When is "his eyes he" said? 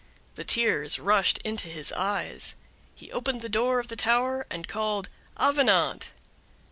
1.67-3.11